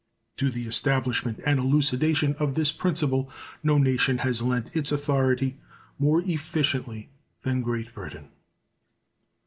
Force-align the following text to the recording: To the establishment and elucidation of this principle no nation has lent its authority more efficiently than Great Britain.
To 0.37 0.49
the 0.49 0.65
establishment 0.65 1.39
and 1.45 1.59
elucidation 1.59 2.33
of 2.39 2.55
this 2.55 2.71
principle 2.71 3.29
no 3.61 3.77
nation 3.77 4.17
has 4.17 4.41
lent 4.41 4.75
its 4.75 4.91
authority 4.91 5.59
more 5.99 6.21
efficiently 6.23 7.11
than 7.43 7.61
Great 7.61 7.93
Britain. 7.93 8.29